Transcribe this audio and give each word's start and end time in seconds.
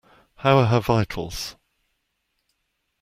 How 0.37 0.57
are 0.57 0.65
her 0.65 0.79
vitals? 0.79 1.55